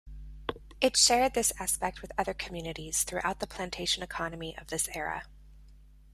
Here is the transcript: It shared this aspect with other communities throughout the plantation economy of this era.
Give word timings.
It 0.81 0.97
shared 0.97 1.35
this 1.35 1.53
aspect 1.59 2.01
with 2.01 2.11
other 2.17 2.33
communities 2.33 3.03
throughout 3.03 3.39
the 3.39 3.45
plantation 3.45 4.01
economy 4.01 4.57
of 4.57 4.65
this 4.65 4.87
era. 4.95 5.25